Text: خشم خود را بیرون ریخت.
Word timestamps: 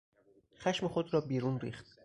خشم 0.59 0.87
خود 0.87 1.13
را 1.13 1.21
بیرون 1.21 1.59
ریخت. 1.59 1.85